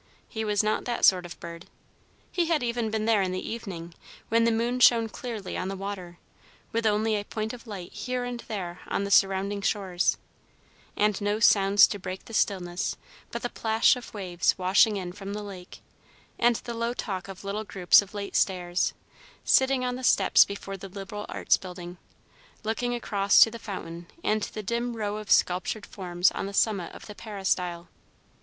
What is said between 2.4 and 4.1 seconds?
had even been there in the evening,